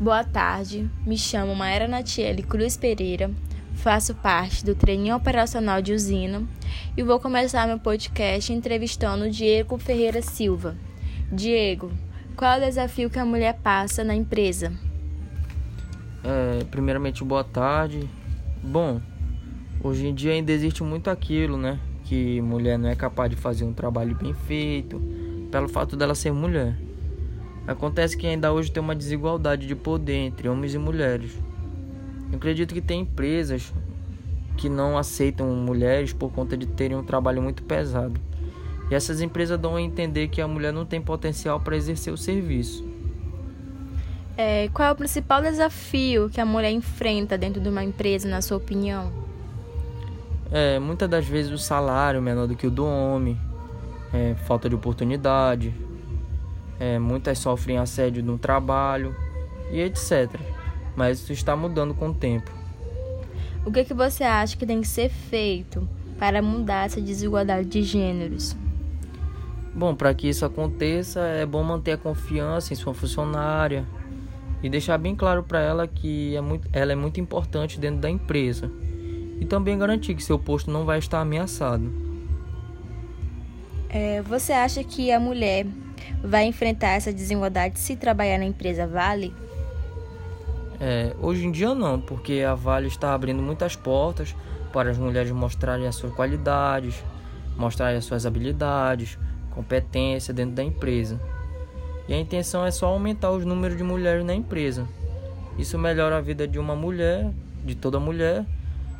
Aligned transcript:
Boa 0.00 0.24
tarde, 0.24 0.90
me 1.04 1.18
chamo 1.18 1.54
Maera 1.54 1.86
Natiele 1.86 2.42
Cruz 2.42 2.74
Pereira, 2.74 3.30
faço 3.74 4.14
parte 4.14 4.64
do 4.64 4.74
treininho 4.74 5.14
operacional 5.14 5.82
de 5.82 5.92
usina 5.92 6.42
e 6.96 7.02
vou 7.02 7.20
começar 7.20 7.66
meu 7.66 7.78
podcast 7.78 8.50
entrevistando 8.50 9.30
Diego 9.30 9.76
Ferreira 9.76 10.22
Silva. 10.22 10.74
Diego, 11.30 11.92
qual 12.34 12.54
é 12.54 12.56
o 12.56 12.60
desafio 12.60 13.10
que 13.10 13.18
a 13.18 13.26
mulher 13.26 13.58
passa 13.62 14.02
na 14.02 14.14
empresa? 14.14 14.72
É, 16.24 16.64
primeiramente, 16.70 17.22
boa 17.22 17.44
tarde. 17.44 18.08
Bom, 18.62 19.02
hoje 19.84 20.06
em 20.06 20.14
dia 20.14 20.32
ainda 20.32 20.50
existe 20.50 20.82
muito 20.82 21.10
aquilo, 21.10 21.58
né? 21.58 21.78
Que 22.04 22.40
mulher 22.40 22.78
não 22.78 22.88
é 22.88 22.96
capaz 22.96 23.28
de 23.28 23.36
fazer 23.36 23.64
um 23.64 23.74
trabalho 23.74 24.16
bem 24.16 24.32
feito, 24.32 24.98
pelo 25.52 25.68
fato 25.68 25.94
dela 25.94 26.14
ser 26.14 26.32
mulher. 26.32 26.74
Acontece 27.70 28.16
que 28.16 28.26
ainda 28.26 28.52
hoje 28.52 28.72
tem 28.72 28.82
uma 28.82 28.96
desigualdade 28.96 29.64
de 29.64 29.76
poder 29.76 30.16
entre 30.16 30.48
homens 30.48 30.74
e 30.74 30.78
mulheres. 30.78 31.38
Eu 32.28 32.36
acredito 32.36 32.74
que 32.74 32.80
tem 32.80 33.02
empresas 33.02 33.72
que 34.56 34.68
não 34.68 34.98
aceitam 34.98 35.46
mulheres 35.54 36.12
por 36.12 36.32
conta 36.32 36.56
de 36.56 36.66
terem 36.66 36.96
um 36.96 37.04
trabalho 37.04 37.40
muito 37.40 37.62
pesado. 37.62 38.20
E 38.90 38.94
essas 38.96 39.20
empresas 39.20 39.56
dão 39.56 39.76
a 39.76 39.80
entender 39.80 40.26
que 40.26 40.40
a 40.40 40.48
mulher 40.48 40.72
não 40.72 40.84
tem 40.84 41.00
potencial 41.00 41.60
para 41.60 41.76
exercer 41.76 42.12
o 42.12 42.16
serviço. 42.16 42.84
É, 44.36 44.68
qual 44.74 44.88
é 44.88 44.90
o 44.90 44.96
principal 44.96 45.40
desafio 45.40 46.28
que 46.28 46.40
a 46.40 46.44
mulher 46.44 46.72
enfrenta 46.72 47.38
dentro 47.38 47.60
de 47.60 47.68
uma 47.68 47.84
empresa, 47.84 48.28
na 48.28 48.42
sua 48.42 48.56
opinião? 48.56 49.12
É, 50.50 50.80
muitas 50.80 51.08
das 51.08 51.24
vezes 51.24 51.52
o 51.52 51.58
salário 51.58 52.20
menor 52.20 52.48
do 52.48 52.56
que 52.56 52.66
o 52.66 52.70
do 52.70 52.84
homem, 52.84 53.38
é, 54.12 54.34
falta 54.44 54.68
de 54.68 54.74
oportunidade, 54.74 55.72
é, 56.80 56.98
muitas 56.98 57.38
sofrem 57.38 57.76
assédio 57.76 58.24
no 58.24 58.38
trabalho 58.38 59.14
e 59.70 59.80
etc. 59.80 60.30
Mas 60.96 61.20
isso 61.20 61.32
está 61.32 61.54
mudando 61.54 61.94
com 61.94 62.08
o 62.08 62.14
tempo. 62.14 62.50
O 63.64 63.70
que, 63.70 63.84
que 63.84 63.92
você 63.92 64.24
acha 64.24 64.56
que 64.56 64.64
tem 64.64 64.80
que 64.80 64.88
ser 64.88 65.10
feito 65.10 65.86
para 66.18 66.40
mudar 66.40 66.86
essa 66.86 67.00
desigualdade 67.00 67.68
de 67.68 67.82
gêneros? 67.82 68.56
Bom, 69.74 69.94
para 69.94 70.12
que 70.14 70.28
isso 70.28 70.44
aconteça, 70.44 71.20
é 71.20 71.46
bom 71.46 71.62
manter 71.62 71.92
a 71.92 71.98
confiança 71.98 72.72
em 72.72 72.76
sua 72.76 72.94
funcionária 72.94 73.86
e 74.62 74.68
deixar 74.68 74.98
bem 74.98 75.14
claro 75.14 75.42
para 75.42 75.60
ela 75.60 75.86
que 75.86 76.34
é 76.34 76.40
muito, 76.40 76.68
ela 76.72 76.92
é 76.92 76.96
muito 76.96 77.20
importante 77.20 77.78
dentro 77.78 78.00
da 78.00 78.10
empresa 78.10 78.70
e 79.38 79.44
também 79.44 79.78
garantir 79.78 80.14
que 80.14 80.22
seu 80.22 80.38
posto 80.38 80.70
não 80.70 80.84
vai 80.84 80.98
estar 80.98 81.20
ameaçado. 81.20 81.90
É, 83.88 84.22
você 84.22 84.52
acha 84.52 84.82
que 84.84 85.10
a 85.10 85.20
mulher 85.20 85.66
vai 86.22 86.44
enfrentar 86.44 86.90
essa 86.90 87.12
desigualdade 87.12 87.78
se 87.78 87.96
trabalhar 87.96 88.38
na 88.38 88.44
empresa 88.44 88.86
Vale? 88.86 89.34
É, 90.80 91.14
hoje 91.20 91.46
em 91.46 91.50
dia 91.50 91.74
não, 91.74 92.00
porque 92.00 92.40
a 92.40 92.54
Vale 92.54 92.88
está 92.88 93.12
abrindo 93.12 93.42
muitas 93.42 93.76
portas 93.76 94.34
para 94.72 94.90
as 94.90 94.96
mulheres 94.96 95.30
mostrarem 95.30 95.86
as 95.86 95.94
suas 95.94 96.14
qualidades, 96.14 97.04
mostrarem 97.56 97.98
as 97.98 98.04
suas 98.04 98.24
habilidades, 98.24 99.18
competência 99.50 100.32
dentro 100.32 100.54
da 100.54 100.64
empresa. 100.64 101.20
E 102.08 102.14
a 102.14 102.18
intenção 102.18 102.64
é 102.64 102.70
só 102.70 102.86
aumentar 102.86 103.30
os 103.30 103.44
números 103.44 103.76
de 103.76 103.84
mulheres 103.84 104.24
na 104.24 104.34
empresa. 104.34 104.88
Isso 105.58 105.78
melhora 105.78 106.16
a 106.16 106.20
vida 106.20 106.48
de 106.48 106.58
uma 106.58 106.74
mulher, 106.74 107.30
de 107.64 107.74
toda 107.74 108.00
mulher, 108.00 108.46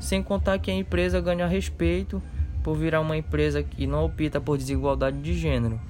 sem 0.00 0.22
contar 0.22 0.58
que 0.58 0.70
a 0.70 0.74
empresa 0.74 1.20
ganha 1.20 1.46
respeito 1.46 2.20
por 2.64 2.76
virar 2.76 3.00
uma 3.00 3.16
empresa 3.16 3.62
que 3.62 3.86
não 3.86 4.04
opta 4.04 4.40
por 4.40 4.58
desigualdade 4.58 5.20
de 5.20 5.34
gênero. 5.34 5.80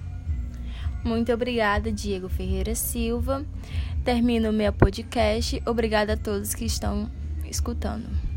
Muito 1.04 1.32
obrigada, 1.32 1.90
Diego 1.92 2.28
Ferreira 2.28 2.74
Silva. 2.74 3.44
Termino 4.04 4.50
o 4.50 4.52
meu 4.52 4.72
podcast. 4.72 5.62
Obrigada 5.66 6.14
a 6.14 6.16
todos 6.16 6.54
que 6.54 6.64
estão 6.64 7.10
escutando. 7.44 8.27